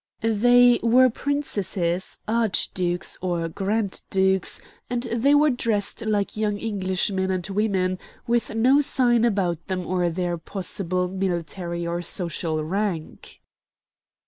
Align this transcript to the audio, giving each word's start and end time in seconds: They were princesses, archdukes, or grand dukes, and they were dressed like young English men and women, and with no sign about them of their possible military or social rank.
They 0.23 0.79
were 0.81 1.11
princesses, 1.11 2.17
archdukes, 2.27 3.19
or 3.21 3.47
grand 3.47 4.01
dukes, 4.09 4.59
and 4.89 5.03
they 5.03 5.35
were 5.35 5.51
dressed 5.51 6.07
like 6.07 6.35
young 6.35 6.57
English 6.57 7.11
men 7.11 7.29
and 7.29 7.45
women, 7.47 7.83
and 7.91 7.99
with 8.25 8.55
no 8.55 8.81
sign 8.81 9.23
about 9.25 9.67
them 9.67 9.85
of 9.85 10.15
their 10.15 10.39
possible 10.39 11.07
military 11.07 11.85
or 11.85 12.01
social 12.01 12.63
rank. 12.63 13.41